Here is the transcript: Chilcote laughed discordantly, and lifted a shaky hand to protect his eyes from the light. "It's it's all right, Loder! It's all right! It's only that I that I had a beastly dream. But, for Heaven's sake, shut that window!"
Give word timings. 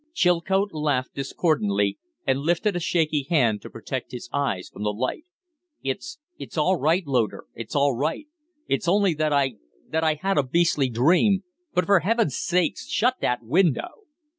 Chilcote 0.15 0.73
laughed 0.73 1.13
discordantly, 1.13 1.99
and 2.25 2.39
lifted 2.39 2.75
a 2.75 2.79
shaky 2.79 3.27
hand 3.29 3.61
to 3.61 3.69
protect 3.69 4.11
his 4.13 4.31
eyes 4.33 4.67
from 4.67 4.81
the 4.81 4.91
light. 4.91 5.25
"It's 5.83 6.17
it's 6.39 6.57
all 6.57 6.77
right, 6.79 7.05
Loder! 7.05 7.45
It's 7.53 7.75
all 7.75 7.95
right! 7.95 8.25
It's 8.67 8.87
only 8.87 9.13
that 9.13 9.31
I 9.31 9.57
that 9.89 10.03
I 10.03 10.15
had 10.15 10.39
a 10.39 10.43
beastly 10.43 10.89
dream. 10.89 11.43
But, 11.75 11.85
for 11.85 11.99
Heaven's 11.99 12.35
sake, 12.35 12.79
shut 12.79 13.17
that 13.21 13.43
window!" 13.43 13.89